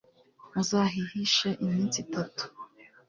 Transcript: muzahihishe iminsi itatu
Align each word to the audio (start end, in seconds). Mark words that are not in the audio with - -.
muzahihishe 0.53 1.49
iminsi 1.63 1.97
itatu 2.05 2.43